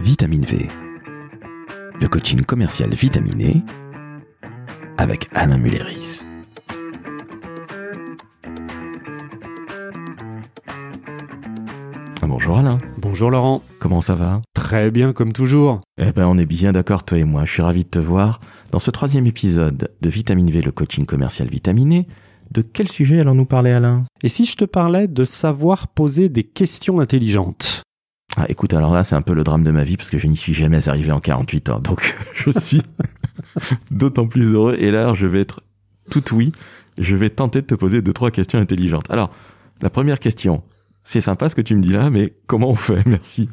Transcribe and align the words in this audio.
Vitamine 0.00 0.44
V, 0.46 0.66
le 2.00 2.08
coaching 2.08 2.40
commercial 2.42 2.90
vitaminé 2.94 3.62
avec 4.96 5.28
Alain 5.34 5.58
Mulleris. 5.58 6.22
Bonjour 12.22 12.58
Alain, 12.58 12.78
Bonjour 12.98 13.30
Laurent. 13.30 13.62
comment 13.78 14.00
ça 14.00 14.14
va? 14.14 14.40
Très 14.54 14.90
bien 14.90 15.12
comme 15.12 15.32
toujours. 15.32 15.80
Eh 15.98 16.12
ben 16.12 16.26
on 16.26 16.38
est 16.38 16.46
bien 16.46 16.72
d'accord 16.72 17.04
toi 17.04 17.18
et 17.18 17.24
moi, 17.24 17.44
je 17.44 17.52
suis 17.52 17.62
ravi 17.62 17.84
de 17.84 17.88
te 17.90 17.98
voir. 17.98 18.40
Dans 18.70 18.78
ce 18.78 18.90
troisième 18.90 19.26
épisode 19.26 19.90
de 20.00 20.08
Vitamine 20.08 20.50
V, 20.50 20.62
le 20.62 20.72
coaching 20.72 21.04
commercial 21.06 21.48
vitaminé, 21.48 22.06
de 22.50 22.62
quel 22.62 22.88
sujet 22.88 23.20
allons-nous 23.20 23.44
parler 23.46 23.70
Alain? 23.72 24.04
Et 24.22 24.28
si 24.28 24.44
je 24.46 24.56
te 24.56 24.64
parlais 24.64 25.08
de 25.08 25.24
savoir 25.24 25.88
poser 25.88 26.28
des 26.28 26.44
questions 26.44 27.00
intelligentes? 27.00 27.82
Ah 28.36 28.46
écoute, 28.48 28.74
alors 28.74 28.94
là 28.94 29.04
c'est 29.04 29.16
un 29.16 29.22
peu 29.22 29.34
le 29.34 29.42
drame 29.42 29.64
de 29.64 29.70
ma 29.70 29.84
vie 29.84 29.96
parce 29.96 30.10
que 30.10 30.18
je 30.18 30.26
n'y 30.26 30.36
suis 30.36 30.54
jamais 30.54 30.88
arrivé 30.88 31.10
en 31.12 31.20
48 31.20 31.70
ans, 31.70 31.80
donc 31.80 32.16
je 32.34 32.50
suis 32.58 32.82
d'autant 33.90 34.26
plus 34.26 34.54
heureux 34.54 34.76
et 34.78 34.90
là 34.90 35.14
je 35.14 35.26
vais 35.26 35.40
être 35.40 35.62
tout 36.10 36.34
oui, 36.34 36.52
je 36.98 37.16
vais 37.16 37.30
tenter 37.30 37.62
de 37.62 37.66
te 37.66 37.74
poser 37.74 38.02
deux 38.02 38.12
trois 38.12 38.30
questions 38.30 38.58
intelligentes. 38.58 39.10
Alors, 39.10 39.30
la 39.80 39.90
première 39.90 40.20
question, 40.20 40.62
c'est 41.04 41.20
sympa 41.20 41.48
ce 41.48 41.54
que 41.54 41.62
tu 41.62 41.74
me 41.74 41.80
dis 41.80 41.92
là, 41.92 42.10
mais 42.10 42.34
comment 42.46 42.70
on 42.70 42.74
fait? 42.74 43.02
Merci. 43.06 43.48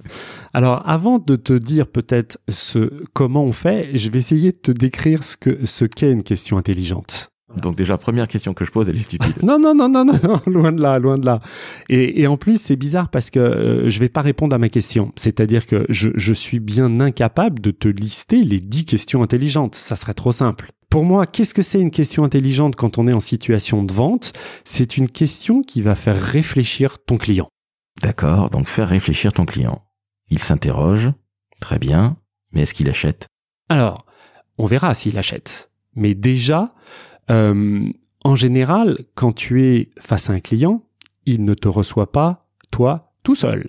Alors 0.54 0.88
avant 0.88 1.20
de 1.20 1.36
te 1.36 1.54
dire 1.54 1.88
peut-être 1.88 2.38
ce 2.50 3.04
comment 3.14 3.44
on 3.44 3.54
fait, 3.54 3.98
je 3.98 4.10
vais 4.10 4.20
essayer 4.20 4.52
de 4.52 4.58
te 4.58 4.72
décrire 4.72 5.24
ce 5.24 5.38
que 5.38 5.66
ce 5.66 5.86
qu'est 5.86 6.12
une 6.12 6.24
question 6.24 6.58
intelligente. 6.58 7.30
Donc 7.56 7.76
déjà, 7.76 7.98
première 7.98 8.28
question 8.28 8.54
que 8.54 8.66
je 8.66 8.72
pose, 8.72 8.90
elle 8.90 8.98
est 8.98 9.04
stupide. 9.04 9.38
Non, 9.44 9.58
non, 9.58 9.74
non, 9.74 9.88
non, 9.88 10.04
non, 10.04 10.20
non, 10.22 10.42
loin 10.48 10.72
de 10.72 10.82
là, 10.82 11.00
loin 11.00 11.16
de 11.18 11.26
là. 11.26 11.42
Et, 11.88 12.22
et 12.22 12.28
en 12.28 12.36
plus, 12.36 12.60
c'est 12.60 12.76
bizarre 12.76 13.10
parce 13.10 13.30
que 13.30 13.40
euh, 13.40 13.90
je 13.90 14.00
vais 14.00 14.10
pas 14.10 14.22
répondre 14.22 14.54
à 14.56 14.60
ma 14.60 14.68
question. 14.70 15.14
C'est-à-dire 15.16 15.66
que 15.66 15.86
je, 15.90 16.10
je 16.16 16.34
suis 16.34 16.60
bien 16.60 17.00
incapable 17.00 17.62
de 17.62 17.72
te 17.72 17.88
lister 17.88 18.44
les 18.44 18.60
dix 18.60 18.86
questions 18.86 19.24
intelligentes. 19.24 19.76
Ça 19.76 19.96
serait 19.96 20.14
trop 20.14 20.34
simple. 20.34 20.72
Pour 20.90 21.04
moi, 21.04 21.26
qu'est-ce 21.26 21.54
que 21.54 21.62
c'est 21.62 21.80
une 21.80 21.92
question 21.92 22.24
intelligente 22.24 22.76
quand 22.76 22.98
on 22.98 23.08
est 23.08 23.14
en 23.14 23.20
situation 23.20 23.84
de 23.84 23.94
vente? 23.94 24.34
C'est 24.64 24.98
une 24.98 25.10
question 25.10 25.62
qui 25.62 25.82
va 25.82 25.96
faire 25.96 26.22
réfléchir 26.22 26.98
ton 27.00 27.18
client. 27.18 27.48
D'accord, 28.02 28.50
donc 28.50 28.68
faire 28.68 28.90
réfléchir 28.90 29.34
ton 29.34 29.46
client. 29.46 29.84
Il 30.30 30.40
s'interroge, 30.40 31.12
très 31.60 31.80
bien, 31.80 32.18
mais 32.54 32.62
est-ce 32.62 32.74
qu'il 32.74 32.90
achète? 32.90 33.28
Alors, 33.70 34.06
on 34.58 34.66
verra 34.66 34.94
s'il 34.94 35.18
achète. 35.18 35.72
Mais 35.96 36.14
déjà, 36.14 36.74
euh, 37.30 37.90
en 38.24 38.36
général, 38.36 39.00
quand 39.16 39.34
tu 39.34 39.64
es 39.64 39.90
face 40.00 40.30
à 40.30 40.34
un 40.34 40.40
client, 40.40 40.84
il 41.26 41.44
ne 41.44 41.54
te 41.54 41.68
reçoit 41.68 42.12
pas, 42.12 42.48
toi, 42.72 43.14
tout 43.24 43.36
seul. 43.36 43.68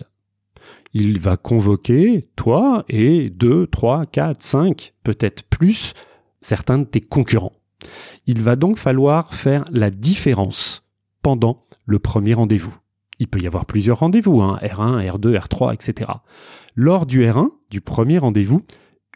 Il 0.95 1.21
va 1.21 1.37
convoquer 1.37 2.29
toi 2.37 2.85
et 2.89 3.31
deux, 3.31 3.67
trois, 3.67 4.07
quatre, 4.07 4.43
cinq, 4.43 4.95
peut-être 5.05 5.45
plus, 5.45 5.93
certains 6.41 6.79
de 6.79 6.85
tes 6.85 7.01
concurrents. 7.01 7.53
Il 8.27 8.43
va 8.43 8.57
donc 8.57 8.79
falloir 8.79 9.35
faire 9.35 9.65
la 9.71 9.91
différence 9.91 10.85
pendant 11.23 11.67
le 11.87 11.99
premier 11.99 12.35
rendez-vous. 12.35 12.75
Il 13.19 13.29
peut 13.29 13.41
y 13.41 13.47
avoir 13.47 13.67
plusieurs 13.67 13.99
rendez-vous, 13.99 14.41
hein, 14.41 14.59
R1, 14.63 15.05
R2, 15.05 15.39
R3, 15.39 15.75
etc. 15.75 16.11
Lors 16.75 17.07
du 17.07 17.23
R1, 17.23 17.51
du 17.71 17.81
premier 17.81 18.19
rendez-vous, 18.19 18.63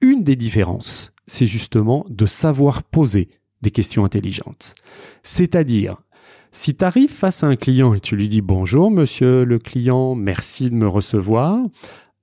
une 0.01 0.25
des 0.25 0.37
différences, 0.37 1.13
c'est 1.27 1.47
justement 1.47 2.05
de 2.09 2.27
savoir 2.27 2.83
poser 2.83 3.29
des 3.63 3.71
questions 3.71 4.05
intelligentes. 4.05 4.75
C'est-à-dire, 5.23 6.03
si 6.51 6.75
tu 6.75 6.85
arrives 6.85 7.11
face 7.11 7.43
à 7.43 7.47
un 7.47 7.57
client 7.57 7.95
et 7.95 8.01
tu 8.01 8.17
lui 8.17 8.29
dis 8.29 8.43
bonjour 8.43 8.91
monsieur 8.91 9.45
le 9.45 9.59
client, 9.59 10.15
merci 10.15 10.69
de 10.69 10.75
me 10.75 10.87
recevoir, 10.87 11.59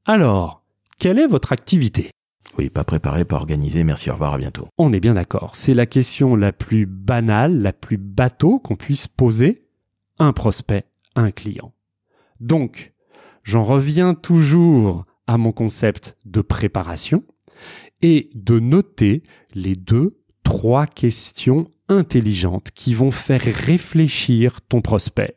alors, 0.06 0.64
quelle 1.00 1.20
est 1.20 1.28
votre 1.28 1.52
activité? 1.52 2.12
Oui, 2.58 2.70
pas 2.70 2.84
préparé, 2.84 3.26
pas 3.26 3.38
organisé, 3.38 3.84
merci, 3.84 4.10
au 4.10 4.14
revoir, 4.14 4.34
à 4.34 4.38
bientôt. 4.38 4.68
On 4.78 4.92
est 4.92 5.00
bien 5.00 5.14
d'accord, 5.14 5.56
c'est 5.56 5.74
la 5.74 5.86
question 5.86 6.36
la 6.36 6.52
plus 6.52 6.86
banale, 6.86 7.62
la 7.62 7.74
plus 7.74 7.98
bateau 7.98 8.60
qu'on 8.60 8.76
puisse 8.76 9.08
poser 9.08 9.66
à 10.18 10.26
un 10.26 10.34
prospect, 10.34 10.86
à 11.16 11.22
un 11.22 11.32
client. 11.32 11.74
Donc, 12.40 12.94
j'en 13.44 13.64
reviens 13.64 14.14
toujours 14.14 15.06
à 15.28 15.38
mon 15.38 15.52
concept 15.52 16.18
de 16.26 16.42
préparation 16.42 17.24
et 18.02 18.30
de 18.34 18.60
noter 18.60 19.24
les 19.54 19.76
deux, 19.76 20.19
trois 20.50 20.88
questions 20.88 21.70
intelligentes 21.90 22.72
qui 22.74 22.96
vont 22.96 23.12
faire 23.12 23.42
réfléchir 23.42 24.62
ton 24.62 24.82
prospect. 24.82 25.36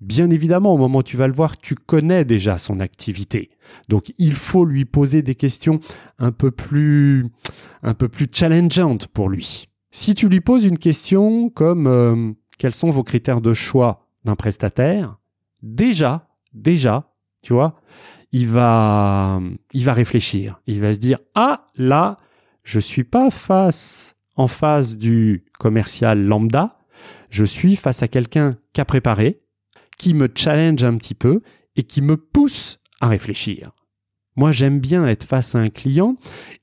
Bien 0.00 0.28
évidemment, 0.28 0.74
au 0.74 0.76
moment 0.76 0.98
où 0.98 1.02
tu 1.04 1.16
vas 1.16 1.28
le 1.28 1.32
voir, 1.32 1.56
tu 1.56 1.76
connais 1.76 2.24
déjà 2.24 2.58
son 2.58 2.80
activité. 2.80 3.50
Donc, 3.88 4.12
il 4.18 4.34
faut 4.34 4.64
lui 4.64 4.84
poser 4.86 5.22
des 5.22 5.36
questions 5.36 5.78
un 6.18 6.32
peu 6.32 6.50
plus, 6.50 7.28
un 7.84 7.94
peu 7.94 8.08
plus 8.08 8.26
challengeantes 8.32 9.06
pour 9.06 9.28
lui. 9.28 9.68
Si 9.92 10.16
tu 10.16 10.28
lui 10.28 10.40
poses 10.40 10.64
une 10.64 10.78
question 10.78 11.48
comme 11.48 11.86
euh, 11.86 12.32
quels 12.58 12.74
sont 12.74 12.90
vos 12.90 13.04
critères 13.04 13.40
de 13.40 13.54
choix 13.54 14.08
d'un 14.24 14.34
prestataire, 14.34 15.16
déjà, 15.62 16.28
déjà, 16.54 17.14
tu 17.42 17.52
vois, 17.52 17.76
il 18.32 18.48
va, 18.48 19.40
il 19.72 19.84
va 19.84 19.92
réfléchir. 19.92 20.60
Il 20.66 20.80
va 20.80 20.92
se 20.92 20.98
dire 20.98 21.20
ah 21.36 21.66
là, 21.76 22.18
je 22.64 22.80
suis 22.80 23.04
pas 23.04 23.30
face 23.30 24.16
en 24.40 24.48
face 24.48 24.96
du 24.96 25.44
commercial 25.58 26.24
lambda. 26.24 26.78
Je 27.28 27.44
suis 27.44 27.76
face 27.76 28.02
à 28.02 28.08
quelqu'un 28.08 28.56
qui 28.72 28.80
a 28.80 28.86
préparé, 28.86 29.42
qui 29.98 30.14
me 30.14 30.28
challenge 30.34 30.82
un 30.82 30.96
petit 30.96 31.14
peu 31.14 31.42
et 31.76 31.82
qui 31.82 32.00
me 32.00 32.16
pousse 32.16 32.78
à 33.02 33.08
réfléchir. 33.08 33.72
Moi, 34.36 34.50
j'aime 34.50 34.80
bien 34.80 35.06
être 35.06 35.24
face 35.24 35.54
à 35.54 35.58
un 35.58 35.68
client 35.68 36.16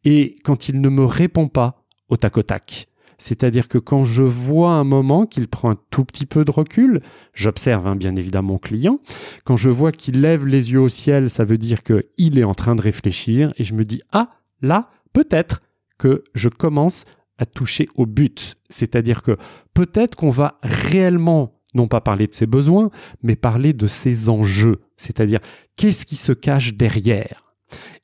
et 0.04 0.38
quand 0.44 0.70
il 0.70 0.82
ne 0.82 0.90
me 0.90 1.06
répond 1.06 1.50
pas 1.50 1.86
au 2.10 2.18
tac 2.18 2.38
au 2.38 2.44
tac. 2.44 2.88
C'est-à-dire 3.20 3.68
que 3.68 3.78
quand 3.78 4.04
je 4.04 4.24
vois 4.24 4.72
un 4.72 4.84
moment 4.84 5.28
qu'il 5.28 5.48
prend 5.48 5.70
un 5.70 5.78
tout 5.92 6.04
petit 6.04 6.26
peu 6.26 6.46
de 6.46 6.52
recul, 6.52 7.02
j'observe 7.34 7.86
hein, 7.86 7.96
bien 7.96 8.16
évidemment 8.16 8.54
mon 8.54 8.58
client, 8.58 9.00
quand 9.44 9.58
je 9.58 9.70
vois 9.70 9.92
qu'il 9.92 10.22
lève 10.22 10.48
les 10.48 10.72
yeux 10.72 10.82
au 10.82 10.90
ciel, 10.90 11.30
ça 11.30 11.46
veut 11.46 11.58
dire 11.60 11.84
qu'il 11.84 12.40
est 12.40 12.44
en 12.44 12.56
train 12.56 12.76
de 12.76 12.82
réfléchir 12.82 13.54
et 13.58 13.64
je 13.64 13.76
me 13.76 13.86
dis, 13.86 14.02
ah, 14.12 14.32
là, 14.62 14.90
peut-être 15.14 15.62
que 16.00 16.24
je 16.34 16.50
commence 16.50 17.06
à 17.38 17.46
toucher 17.46 17.88
au 17.96 18.06
but. 18.06 18.56
C'est-à-dire 18.70 19.22
que 19.22 19.38
peut-être 19.74 20.16
qu'on 20.16 20.30
va 20.30 20.60
réellement 20.64 21.54
non 21.74 21.88
pas 21.88 22.02
parler 22.02 22.28
de 22.28 22.34
ses 22.34 22.48
besoins, 22.48 22.90
mais 23.22 23.36
parler 23.36 23.74
de 23.74 23.88
ses 23.88 24.30
enjeux. 24.30 24.82
C'est-à-dire 24.96 25.40
qu'est-ce 25.76 26.06
qui 26.06 26.16
se 26.16 26.32
cache 26.32 26.74
derrière? 26.74 27.56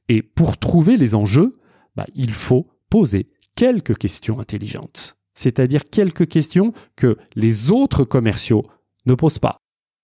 Et 0.10 0.22
pour 0.22 0.58
trouver 0.58 0.98
les 0.98 1.16
enjeux, 1.16 1.60
bah, 1.96 2.06
il 2.14 2.34
faut 2.34 2.68
poser 2.90 3.30
quelques 3.56 3.98
questions 3.98 4.40
intelligentes. 4.40 5.18
C'est-à-dire 5.34 5.86
quelques 5.86 6.28
questions 6.28 6.74
que 6.96 7.18
les 7.36 7.72
autres 7.72 8.04
commerciaux 8.04 8.68
ne 9.06 9.16
posent 9.16 9.40
pas. 9.40 9.58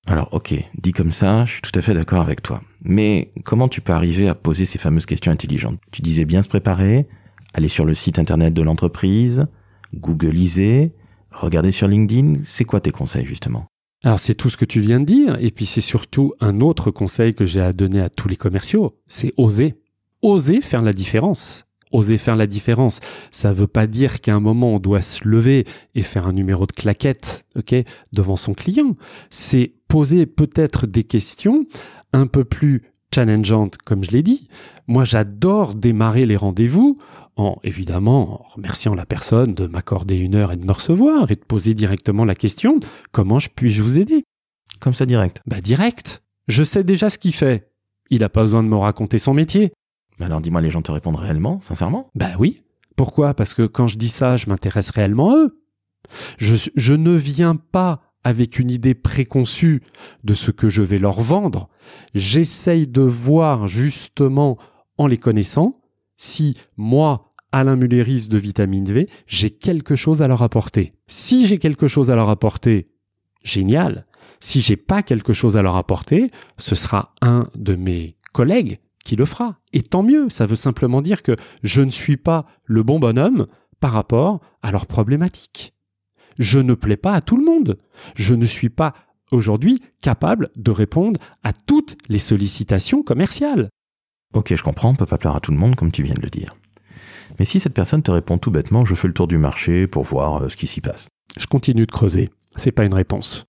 Alors 0.08 0.34
ok, 0.34 0.56
dit 0.76 0.92
comme 0.92 1.12
ça, 1.12 1.46
je 1.46 1.54
suis 1.54 1.62
tout 1.62 1.78
à 1.78 1.82
fait 1.82 1.94
d'accord 1.94 2.22
avec 2.22 2.42
toi. 2.42 2.62
Mais 2.82 3.32
comment 3.44 3.68
tu 3.68 3.82
peux 3.82 3.94
arriver 3.94 4.28
à 4.28 4.34
poser 4.34 4.66
ces 4.66 4.80
fameuses 4.80 5.06
questions 5.06 5.32
intelligentes? 5.32 5.80
Tu 5.92 6.02
disais 6.02 6.26
bien 6.26 6.42
se 6.42 6.48
préparer, 6.48 7.08
aller 7.54 7.68
sur 7.68 7.86
le 7.86 7.94
site 7.94 8.20
internet 8.20 8.54
de 8.54 8.62
l'entreprise, 8.62 9.46
googliser, 9.96 10.94
regarder 11.32 11.72
sur 11.72 11.88
LinkedIn. 11.88 12.42
C'est 12.44 12.66
quoi 12.66 12.80
tes 12.80 12.92
conseils 12.92 13.26
justement? 13.26 13.66
Alors 14.04 14.20
c'est 14.20 14.36
tout 14.36 14.50
ce 14.50 14.58
que 14.58 14.66
tu 14.66 14.80
viens 14.80 15.02
de 15.02 15.06
dire, 15.06 15.38
et 15.42 15.52
puis 15.52 15.66
c'est 15.66 15.82
surtout 15.82 16.34
un 16.40 16.62
autre 16.62 16.90
conseil 16.90 17.34
que 17.34 17.46
j'ai 17.46 17.60
à 17.60 17.74
donner 17.74 18.00
à 18.00 18.08
tous 18.08 18.30
les 18.30 18.38
commerciaux, 18.38 18.98
c'est 19.08 19.34
oser. 19.36 19.76
Oser 20.22 20.62
faire 20.62 20.82
la 20.82 20.94
différence. 20.94 21.66
Oser 21.92 22.18
faire 22.18 22.36
la 22.36 22.48
différence. 22.48 23.00
Ça 23.32 23.52
veut 23.52 23.68
pas 23.68 23.88
dire 23.88 24.22
qu'à 24.22 24.36
un 24.36 24.40
moment 24.40 24.76
on 24.76 24.80
doit 24.80 25.02
se 25.02 25.28
lever 25.28 25.66
et 25.96 26.04
faire 26.04 26.28
un 26.28 26.34
numéro 26.34 26.66
de 26.66 26.72
claquette, 26.72 27.46
devant 28.14 28.38
son 28.38 28.54
client. 28.54 28.96
C'est 29.30 29.74
poser 29.90 30.26
peut-être 30.26 30.88
des 30.88 31.04
questions 31.04 31.66
un 32.14 32.28
peu 32.28 32.46
plus 32.46 32.84
challengeantes, 33.14 33.78
comme 33.78 34.04
je 34.04 34.12
l'ai 34.12 34.24
dit. 34.24 34.48
Moi, 34.88 35.04
j'adore 35.04 35.76
démarrer 35.76 36.26
les 36.26 36.38
rendez-vous 36.38 36.98
en, 37.36 37.58
évidemment, 37.64 38.42
en 38.42 38.48
remerciant 38.56 38.96
la 38.96 39.06
personne 39.06 39.54
de 39.54 39.68
m'accorder 39.68 40.18
une 40.18 40.36
heure 40.36 40.52
et 40.52 40.58
de 40.58 40.66
me 40.66 40.72
recevoir 40.72 41.32
et 41.32 41.36
de 41.36 41.44
poser 41.44 41.74
directement 41.74 42.26
la 42.26 42.36
question, 42.36 42.80
comment 43.12 43.40
je 43.40 43.50
puis-je 43.54 43.82
vous 43.82 43.98
aider? 43.98 44.24
Comme 44.80 44.94
ça 44.94 45.06
direct. 45.06 45.42
Bah, 45.46 45.62
direct. 45.62 46.24
Je 46.48 46.64
sais 46.64 46.84
déjà 46.84 47.10
ce 47.10 47.18
qu'il 47.18 47.34
fait. 47.34 47.72
Il 48.10 48.20
n'a 48.20 48.30
pas 48.30 48.42
besoin 48.42 48.64
de 48.64 48.68
me 48.68 48.76
raconter 48.76 49.20
son 49.20 49.34
métier. 49.34 49.72
Mais 50.20 50.26
alors 50.26 50.42
dis-moi, 50.42 50.62
les 50.62 50.70
gens 50.70 50.82
te 50.82 50.92
répondent 50.92 51.16
réellement, 51.16 51.62
sincèrement? 51.62 52.10
Bah 52.16 52.32
oui. 52.40 52.64
Pourquoi? 52.96 53.34
Parce 53.34 53.54
que 53.54 53.66
quand 53.66 53.88
je 53.88 53.98
dis 53.98 54.10
ça, 54.10 54.36
je 54.36 54.50
m'intéresse 54.50 54.90
réellement 54.90 55.32
à 55.32 55.38
eux. 55.38 55.62
Je, 56.38 56.56
je 56.76 56.94
ne 56.94 57.12
viens 57.12 57.56
pas 57.56 58.09
avec 58.24 58.60
une 58.60 58.72
idée 58.72 58.94
préconçue 58.94 59.82
de 60.24 60.34
ce 60.34 60.52
que 60.52 60.70
je 60.70 60.84
vais 60.84 61.00
leur 61.00 61.22
vendre. 61.22 61.70
J'essaye 62.14 62.88
de 62.88 63.02
voir 63.02 63.68
justement, 63.68 64.58
en 64.98 65.08
les 65.08 65.18
connaissant, 65.18 65.82
si 66.18 66.58
moi, 66.78 67.34
Alain 67.52 67.76
Mulleris 67.76 68.28
de 68.28 68.38
Vitamine 68.38 68.86
V, 68.86 69.10
j'ai 69.26 69.50
quelque 69.50 69.96
chose 69.96 70.22
à 70.22 70.28
leur 70.28 70.42
apporter. 70.42 70.94
Si 71.08 71.48
j'ai 71.48 71.58
quelque 71.58 71.88
chose 71.88 72.12
à 72.12 72.16
leur 72.16 72.30
apporter, 72.30 72.90
génial. 73.44 74.06
Si 74.40 74.62
j'ai 74.62 74.78
pas 74.78 75.04
quelque 75.04 75.34
chose 75.34 75.58
à 75.58 75.62
leur 75.62 75.76
apporter, 75.76 76.32
ce 76.58 76.76
sera 76.76 77.14
un 77.22 77.50
de 77.56 77.76
mes 77.76 78.16
collègues 78.34 78.80
qui 79.04 79.16
le 79.16 79.26
fera. 79.26 79.60
Et 79.74 79.82
tant 79.82 80.04
mieux, 80.04 80.30
ça 80.30 80.46
veut 80.46 80.56
simplement 80.56 81.02
dire 81.02 81.24
que 81.24 81.36
je 81.64 81.82
ne 81.82 81.92
suis 81.92 82.18
pas 82.18 82.46
le 82.66 82.84
bon 82.84 83.00
bonhomme 83.00 83.48
par 83.80 83.92
rapport 83.92 84.42
à 84.62 84.72
leurs 84.72 84.86
problématiques. 84.86 85.74
Je 86.40 86.60
ne 86.60 86.74
plais 86.74 86.98
pas 86.98 87.14
à 87.14 87.22
tout 87.22 87.38
le 87.38 87.46
monde. 87.46 87.78
Je 88.16 88.34
ne 88.34 88.46
suis 88.46 88.70
pas 88.70 88.94
aujourd'hui 89.32 89.84
capable 90.02 90.50
de 90.56 90.72
répondre 90.72 91.20
à 91.44 91.54
toutes 91.54 91.98
les 92.08 92.18
sollicitations 92.18 93.04
commerciales. 93.04 93.70
Ok, 94.34 94.56
je 94.56 94.64
comprends, 94.64 94.90
on 94.90 94.96
peut 94.96 95.06
pas 95.06 95.18
plaire 95.18 95.36
à 95.36 95.42
tout 95.42 95.52
le 95.52 95.58
monde 95.58 95.76
comme 95.76 95.92
tu 95.92 96.02
viens 96.02 96.14
de 96.14 96.22
le 96.22 96.30
dire. 96.30 96.56
Mais 97.38 97.46
si 97.46 97.60
cette 97.60 97.74
personne 97.74 98.02
te 98.02 98.12
répond 98.12 98.38
tout 98.38 98.52
bêtement, 98.52 98.86
je 98.86 98.96
fais 98.96 99.08
le 99.08 99.14
tour 99.14 99.28
du 99.28 99.38
marché 99.38 99.86
pour 99.86 100.04
voir 100.04 100.44
euh, 100.44 100.50
ce 100.50 100.56
qui 100.58 100.66
s'y 100.66 100.82
passe. 100.82 101.08
Je 101.38 101.46
continue 101.46 101.86
de 101.86 101.92
creuser. 101.92 102.30
C'est 102.56 102.72
pas 102.72 102.86
une 102.86 102.94
réponse. 102.94 103.46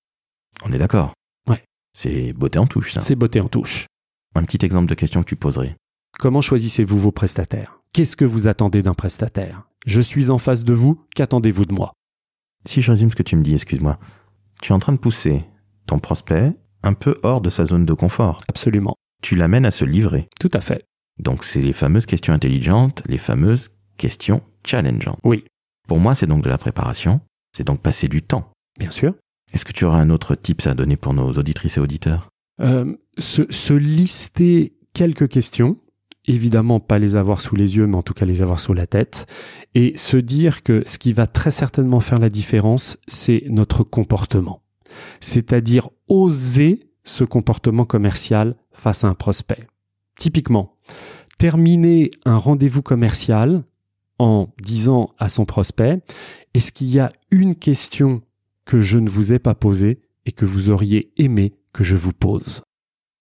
On 0.64 0.72
est 0.72 0.78
d'accord 0.78 1.14
Ouais. 1.48 1.62
C'est 1.96 2.32
beauté 2.32 2.58
en 2.58 2.66
touche, 2.66 2.92
ça. 2.92 3.00
C'est 3.00 3.16
beauté 3.16 3.40
en 3.40 3.48
touche. 3.48 3.86
Un 4.34 4.42
petit 4.44 4.64
exemple 4.64 4.88
de 4.88 4.94
question 4.94 5.22
que 5.22 5.28
tu 5.28 5.36
poserais. 5.36 5.76
Comment 6.18 6.40
choisissez-vous 6.40 6.98
vos 6.98 7.12
prestataires? 7.12 7.80
Qu'est-ce 7.92 8.16
que 8.16 8.24
vous 8.24 8.46
attendez 8.46 8.82
d'un 8.82 8.94
prestataire? 8.94 9.62
Je 9.86 10.00
suis 10.00 10.30
en 10.30 10.38
face 10.38 10.64
de 10.64 10.74
vous, 10.74 11.02
qu'attendez-vous 11.14 11.64
de 11.64 11.74
moi? 11.74 11.92
Si 12.66 12.82
je 12.82 12.90
résume 12.90 13.10
ce 13.10 13.16
que 13.16 13.22
tu 13.22 13.36
me 13.36 13.42
dis, 13.42 13.54
excuse-moi, 13.54 13.98
tu 14.60 14.72
es 14.72 14.74
en 14.74 14.78
train 14.78 14.92
de 14.92 14.98
pousser 14.98 15.44
ton 15.86 15.98
prospect 15.98 16.52
un 16.82 16.92
peu 16.92 17.18
hors 17.22 17.40
de 17.40 17.50
sa 17.50 17.64
zone 17.64 17.86
de 17.86 17.92
confort. 17.92 18.38
Absolument. 18.48 18.94
Tu 19.22 19.36
l'amènes 19.36 19.66
à 19.66 19.70
se 19.70 19.84
livrer. 19.84 20.28
Tout 20.38 20.50
à 20.52 20.60
fait. 20.60 20.84
Donc 21.18 21.44
c'est 21.44 21.60
les 21.60 21.72
fameuses 21.72 22.06
questions 22.06 22.32
intelligentes, 22.32 23.02
les 23.06 23.18
fameuses 23.18 23.70
questions 23.96 24.42
challengeantes. 24.64 25.18
Oui. 25.24 25.44
Pour 25.88 25.98
moi, 25.98 26.14
c'est 26.14 26.26
donc 26.26 26.42
de 26.42 26.48
la 26.48 26.58
préparation, 26.58 27.20
c'est 27.56 27.66
donc 27.66 27.80
passer 27.80 28.08
du 28.08 28.22
temps. 28.22 28.50
Bien 28.78 28.90
sûr. 28.90 29.14
Est-ce 29.52 29.64
que 29.64 29.72
tu 29.72 29.84
auras 29.84 29.98
un 29.98 30.10
autre 30.10 30.34
tips 30.34 30.66
à 30.66 30.74
donner 30.74 30.96
pour 30.96 31.12
nos 31.12 31.32
auditrices 31.32 31.76
et 31.76 31.80
auditeurs? 31.80 32.28
Euh, 32.60 32.94
se, 33.18 33.50
se 33.50 33.74
lister 33.74 34.74
quelques 34.94 35.28
questions, 35.28 35.76
évidemment 36.26 36.80
pas 36.80 36.98
les 36.98 37.16
avoir 37.16 37.40
sous 37.40 37.56
les 37.56 37.76
yeux, 37.76 37.86
mais 37.86 37.96
en 37.96 38.02
tout 38.02 38.14
cas 38.14 38.26
les 38.26 38.42
avoir 38.42 38.60
sous 38.60 38.74
la 38.74 38.86
tête, 38.86 39.26
et 39.74 39.96
se 39.96 40.16
dire 40.16 40.62
que 40.62 40.82
ce 40.86 40.98
qui 40.98 41.12
va 41.12 41.26
très 41.26 41.50
certainement 41.50 42.00
faire 42.00 42.18
la 42.18 42.30
différence, 42.30 42.98
c'est 43.08 43.44
notre 43.48 43.84
comportement. 43.84 44.62
C'est-à-dire 45.20 45.88
oser 46.08 46.90
ce 47.04 47.24
comportement 47.24 47.84
commercial 47.84 48.56
face 48.72 49.04
à 49.04 49.08
un 49.08 49.14
prospect. 49.14 49.66
Typiquement, 50.16 50.76
terminer 51.38 52.10
un 52.24 52.36
rendez-vous 52.36 52.82
commercial 52.82 53.64
en 54.18 54.52
disant 54.62 55.14
à 55.18 55.28
son 55.30 55.46
prospect, 55.46 56.02
est-ce 56.52 56.72
qu'il 56.72 56.90
y 56.90 56.98
a 56.98 57.12
une 57.30 57.56
question 57.56 58.20
que 58.66 58.80
je 58.80 58.98
ne 58.98 59.08
vous 59.08 59.32
ai 59.32 59.38
pas 59.38 59.54
posée 59.54 60.02
et 60.26 60.32
que 60.32 60.44
vous 60.44 60.68
auriez 60.68 61.10
aimé 61.16 61.54
que 61.72 61.84
je 61.84 61.96
vous 61.96 62.12
pose? 62.12 62.62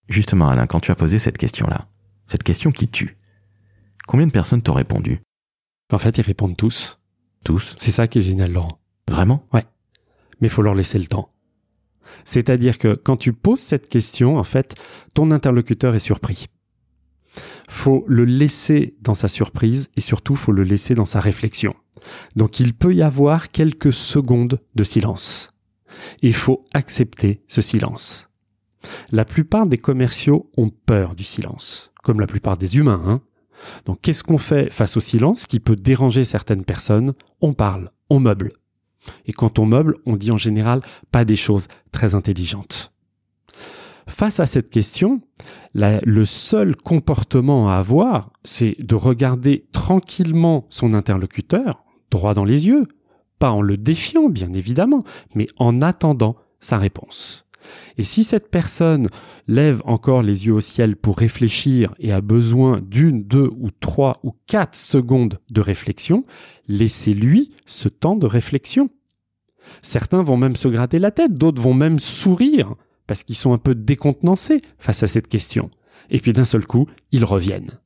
Justement, 0.08 0.48
Alain, 0.48 0.66
quand 0.66 0.80
tu 0.80 0.90
as 0.90 0.96
posé 0.96 1.18
cette 1.18 1.38
question-là, 1.38 1.86
cette 2.30 2.44
question 2.44 2.70
qui 2.70 2.86
tue, 2.86 3.18
combien 4.06 4.24
de 4.24 4.30
personnes 4.30 4.62
t'ont 4.62 4.72
répondu? 4.72 5.20
En 5.92 5.98
fait, 5.98 6.16
ils 6.16 6.22
répondent 6.22 6.56
tous. 6.56 7.00
Tous? 7.42 7.74
C'est 7.76 7.90
ça 7.90 8.06
qui 8.06 8.20
est 8.20 8.22
génial, 8.22 8.52
Laurent. 8.52 8.80
Vraiment? 9.08 9.48
Mais 9.52 9.64
il 10.42 10.48
faut 10.48 10.62
leur 10.62 10.76
laisser 10.76 11.00
le 11.00 11.08
temps. 11.08 11.32
C'est-à-dire 12.24 12.78
que 12.78 12.94
quand 12.94 13.16
tu 13.16 13.32
poses 13.32 13.58
cette 13.58 13.88
question, 13.88 14.38
en 14.38 14.44
fait, 14.44 14.76
ton 15.12 15.32
interlocuteur 15.32 15.96
est 15.96 15.98
surpris. 15.98 16.46
Faut 17.68 18.04
le 18.06 18.24
laisser 18.24 18.94
dans 19.00 19.14
sa 19.14 19.26
surprise 19.26 19.88
et 19.96 20.00
surtout 20.00 20.36
faut 20.36 20.52
le 20.52 20.62
laisser 20.62 20.94
dans 20.94 21.04
sa 21.04 21.18
réflexion. 21.18 21.74
Donc 22.36 22.60
il 22.60 22.74
peut 22.74 22.94
y 22.94 23.02
avoir 23.02 23.50
quelques 23.50 23.92
secondes 23.92 24.60
de 24.76 24.84
silence. 24.84 25.52
Il 26.22 26.34
faut 26.34 26.64
accepter 26.74 27.42
ce 27.48 27.60
silence. 27.60 28.28
La 29.10 29.24
plupart 29.24 29.66
des 29.66 29.78
commerciaux 29.78 30.48
ont 30.56 30.70
peur 30.70 31.16
du 31.16 31.24
silence, 31.24 31.89
comme 32.02 32.20
la 32.20 32.26
plupart 32.26 32.56
des 32.56 32.76
humains. 32.76 33.02
Hein 33.06 33.20
Donc 33.86 34.00
qu'est-ce 34.02 34.24
qu'on 34.24 34.38
fait 34.38 34.72
face 34.72 34.96
au 34.96 35.00
silence 35.00 35.46
qui 35.46 35.60
peut 35.60 35.76
déranger 35.76 36.24
certaines 36.24 36.64
personnes? 36.64 37.14
On 37.40 37.52
parle, 37.52 37.90
on 38.08 38.20
meuble. 38.20 38.52
Et 39.26 39.32
quand 39.32 39.58
on 39.58 39.66
meuble, 39.66 39.96
on 40.06 40.16
dit 40.16 40.30
en 40.30 40.36
général 40.36 40.82
pas 41.10 41.24
des 41.24 41.36
choses 41.36 41.68
très 41.92 42.14
intelligentes. 42.14 42.92
Face 44.06 44.40
à 44.40 44.46
cette 44.46 44.70
question, 44.70 45.20
le 45.72 46.24
seul 46.24 46.74
comportement 46.76 47.70
à 47.70 47.74
avoir, 47.74 48.32
c'est 48.44 48.76
de 48.80 48.94
regarder 48.94 49.66
tranquillement 49.72 50.66
son 50.68 50.92
interlocuteur, 50.94 51.84
droit 52.10 52.34
dans 52.34 52.44
les 52.44 52.66
yeux, 52.66 52.88
pas 53.38 53.52
en 53.52 53.62
le 53.62 53.76
défiant 53.76 54.28
bien 54.28 54.52
évidemment, 54.52 55.04
mais 55.34 55.46
en 55.56 55.80
attendant 55.80 56.36
sa 56.58 56.76
réponse. 56.76 57.46
Et 57.98 58.04
si 58.04 58.24
cette 58.24 58.50
personne 58.50 59.08
lève 59.46 59.82
encore 59.84 60.22
les 60.22 60.46
yeux 60.46 60.54
au 60.54 60.60
ciel 60.60 60.96
pour 60.96 61.18
réfléchir 61.18 61.94
et 61.98 62.12
a 62.12 62.20
besoin 62.20 62.80
d'une, 62.80 63.24
deux 63.24 63.50
ou 63.58 63.70
trois 63.70 64.20
ou 64.22 64.34
quatre 64.46 64.76
secondes 64.76 65.38
de 65.50 65.60
réflexion, 65.60 66.24
laissez-lui 66.68 67.54
ce 67.66 67.88
temps 67.88 68.16
de 68.16 68.26
réflexion. 68.26 68.90
Certains 69.82 70.22
vont 70.22 70.36
même 70.36 70.56
se 70.56 70.68
gratter 70.68 70.98
la 70.98 71.10
tête, 71.10 71.34
d'autres 71.34 71.62
vont 71.62 71.74
même 71.74 71.98
sourire 71.98 72.74
parce 73.06 73.24
qu'ils 73.24 73.36
sont 73.36 73.52
un 73.52 73.58
peu 73.58 73.74
décontenancés 73.74 74.62
face 74.78 75.02
à 75.02 75.08
cette 75.08 75.28
question. 75.28 75.70
Et 76.10 76.20
puis 76.20 76.32
d'un 76.32 76.44
seul 76.44 76.66
coup, 76.66 76.86
ils 77.12 77.24
reviennent. 77.24 77.80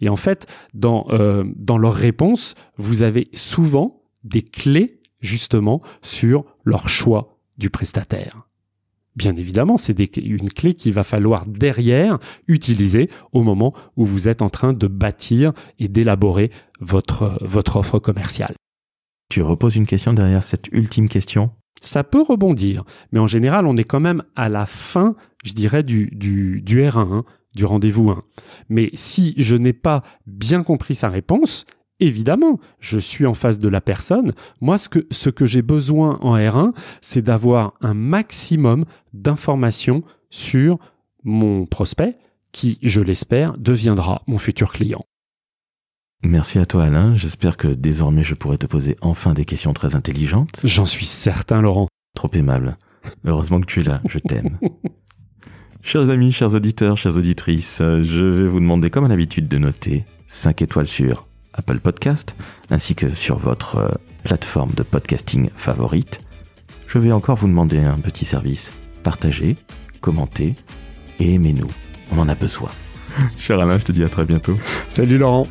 Et 0.00 0.08
en 0.08 0.16
fait, 0.16 0.46
dans, 0.74 1.06
euh, 1.10 1.44
dans 1.56 1.78
leurs 1.78 1.94
réponses, 1.94 2.54
vous 2.76 3.02
avez 3.02 3.28
souvent 3.32 4.02
des 4.24 4.42
clés 4.42 5.00
justement 5.20 5.82
sur 6.02 6.44
leur 6.64 6.88
choix 6.88 7.38
du 7.58 7.70
prestataire. 7.70 8.48
Bien 9.14 9.36
évidemment, 9.36 9.76
c'est 9.76 9.92
des- 9.94 10.10
une 10.22 10.50
clé 10.50 10.74
qu'il 10.74 10.92
va 10.94 11.04
falloir 11.04 11.44
derrière 11.46 12.18
utiliser 12.48 13.10
au 13.32 13.42
moment 13.42 13.74
où 13.96 14.06
vous 14.06 14.26
êtes 14.28 14.40
en 14.42 14.48
train 14.48 14.72
de 14.72 14.86
bâtir 14.86 15.52
et 15.78 15.88
d'élaborer 15.88 16.50
votre, 16.80 17.38
votre 17.42 17.76
offre 17.76 17.98
commerciale. 17.98 18.54
Tu 19.28 19.42
reposes 19.42 19.76
une 19.76 19.86
question 19.86 20.12
derrière 20.14 20.42
cette 20.42 20.68
ultime 20.72 21.08
question? 21.08 21.50
Ça 21.80 22.04
peut 22.04 22.22
rebondir, 22.22 22.84
mais 23.10 23.18
en 23.18 23.26
général, 23.26 23.66
on 23.66 23.76
est 23.76 23.84
quand 23.84 24.00
même 24.00 24.22
à 24.36 24.48
la 24.48 24.66
fin, 24.66 25.16
je 25.44 25.52
dirais, 25.52 25.82
du, 25.82 26.10
du, 26.12 26.62
du 26.62 26.80
R1, 26.80 27.12
hein, 27.12 27.24
du 27.54 27.64
rendez-vous 27.64 28.08
1. 28.10 28.22
Mais 28.68 28.88
si 28.94 29.34
je 29.36 29.56
n'ai 29.56 29.72
pas 29.72 30.02
bien 30.26 30.62
compris 30.62 30.94
sa 30.94 31.08
réponse, 31.08 31.66
évidemment, 32.06 32.60
je 32.80 32.98
suis 32.98 33.26
en 33.26 33.34
face 33.34 33.58
de 33.58 33.68
la 33.68 33.80
personne. 33.80 34.32
Moi, 34.60 34.78
ce 34.78 34.88
que, 34.88 35.06
ce 35.10 35.30
que 35.30 35.46
j'ai 35.46 35.62
besoin 35.62 36.18
en 36.20 36.36
R1, 36.36 36.72
c'est 37.00 37.22
d'avoir 37.22 37.74
un 37.80 37.94
maximum 37.94 38.84
d'informations 39.12 40.02
sur 40.30 40.78
mon 41.24 41.66
prospect 41.66 42.16
qui, 42.52 42.78
je 42.82 43.00
l'espère, 43.00 43.56
deviendra 43.58 44.22
mon 44.26 44.38
futur 44.38 44.72
client. 44.72 45.04
Merci 46.24 46.58
à 46.60 46.66
toi 46.66 46.84
Alain, 46.84 47.16
j'espère 47.16 47.56
que 47.56 47.66
désormais 47.66 48.22
je 48.22 48.34
pourrai 48.34 48.56
te 48.56 48.66
poser 48.66 48.96
enfin 49.00 49.34
des 49.34 49.44
questions 49.44 49.72
très 49.72 49.96
intelligentes. 49.96 50.60
J'en 50.62 50.86
suis 50.86 51.06
certain, 51.06 51.62
Laurent. 51.62 51.88
Trop 52.14 52.30
aimable. 52.34 52.76
Heureusement 53.24 53.60
que 53.60 53.66
tu 53.66 53.80
es 53.80 53.82
là, 53.82 54.00
je 54.06 54.18
t'aime. 54.18 54.58
chers 55.82 56.10
amis, 56.10 56.30
chers 56.30 56.54
auditeurs, 56.54 56.96
chères 56.96 57.16
auditrices, 57.16 57.78
je 57.80 58.24
vais 58.24 58.46
vous 58.46 58.60
demander 58.60 58.88
comme 58.88 59.04
à 59.04 59.08
l'habitude 59.08 59.48
de 59.48 59.58
noter 59.58 60.04
5 60.28 60.62
étoiles 60.62 60.86
sur 60.86 61.26
Apple 61.54 61.80
Podcast, 61.80 62.34
ainsi 62.70 62.94
que 62.94 63.10
sur 63.14 63.38
votre 63.38 63.76
euh, 63.76 63.88
plateforme 64.24 64.72
de 64.72 64.82
podcasting 64.82 65.50
favorite. 65.56 66.20
Je 66.86 66.98
vais 66.98 67.12
encore 67.12 67.36
vous 67.36 67.48
demander 67.48 67.78
un 67.78 67.98
petit 67.98 68.24
service. 68.24 68.72
Partagez, 69.02 69.56
commentez 70.00 70.54
et 71.18 71.34
aimez-nous. 71.34 71.70
On 72.12 72.18
en 72.18 72.28
a 72.28 72.34
besoin. 72.34 72.70
Cher 73.38 73.60
Alain, 73.60 73.78
je 73.78 73.84
te 73.84 73.92
dis 73.92 74.04
à 74.04 74.08
très 74.08 74.24
bientôt. 74.24 74.56
Salut, 74.88 75.18
Laurent. 75.18 75.46